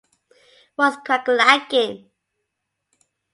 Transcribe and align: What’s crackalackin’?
What’s 0.77 0.97
crackalackin’? 1.05 1.91